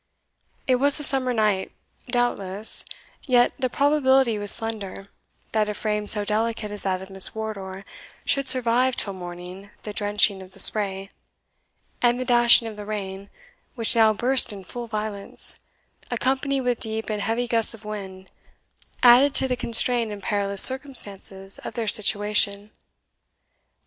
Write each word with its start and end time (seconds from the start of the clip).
It 0.65 0.77
was 0.77 0.99
a 0.99 1.03
summer 1.03 1.31
night, 1.31 1.71
doubtless; 2.09 2.83
yet 3.27 3.53
the 3.59 3.69
probability 3.69 4.39
was 4.39 4.49
slender, 4.51 5.05
that 5.51 5.69
a 5.69 5.75
frame 5.75 6.07
so 6.07 6.25
delicate 6.25 6.71
as 6.71 6.81
that 6.81 7.03
of 7.03 7.11
Miss 7.11 7.35
Wardour 7.35 7.85
should 8.25 8.49
survive 8.49 8.95
till 8.95 9.13
morning 9.13 9.69
the 9.83 9.93
drenching 9.93 10.41
of 10.41 10.53
the 10.53 10.57
spray; 10.59 11.11
and 12.01 12.19
the 12.19 12.25
dashing 12.25 12.67
of 12.67 12.77
the 12.77 12.83
rain, 12.87 13.29
which 13.75 13.93
now 13.95 14.11
burst 14.11 14.51
in 14.51 14.63
full 14.63 14.87
violence, 14.87 15.59
accompanied 16.09 16.61
with 16.61 16.79
deep 16.79 17.07
and 17.11 17.21
heavy 17.21 17.47
gusts 17.47 17.75
of 17.75 17.85
wind, 17.85 18.31
added 19.03 19.35
to 19.35 19.47
the 19.47 19.55
constrained 19.55 20.11
and 20.11 20.23
perilous 20.23 20.63
circumstances 20.63 21.59
of 21.59 21.75
their 21.75 21.87
situation. 21.87 22.71